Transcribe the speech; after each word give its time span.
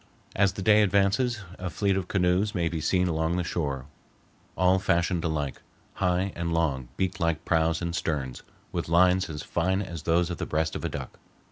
As 0.35 0.53
the 0.53 0.63
day 0.63 0.81
advances, 0.81 1.41
a 1.59 1.69
fleet 1.69 1.95
of 1.95 2.07
canoes 2.07 2.55
may 2.55 2.67
be 2.69 2.81
seen 2.81 3.07
along 3.07 3.37
the 3.37 3.43
shore, 3.43 3.85
all 4.57 4.79
fashioned 4.79 5.23
alike, 5.23 5.61
high 5.93 6.33
and 6.35 6.51
long 6.51 6.87
beak 6.97 7.19
like 7.19 7.45
prows 7.45 7.83
and 7.83 7.95
sterns, 7.95 8.41
with 8.71 8.89
lines 8.89 9.29
as 9.29 9.43
fine 9.43 9.79
as 9.83 10.01
those 10.01 10.31
of 10.31 10.37
the 10.39 10.47
breast 10.47 10.75
of 10.75 10.83
a 10.83 10.89
duck. 10.89 11.19